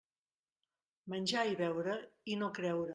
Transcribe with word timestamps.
Menjar 1.15 1.45
i 1.53 1.57
beure, 1.63 2.01
i 2.35 2.43
no 2.43 2.53
creure. 2.61 2.89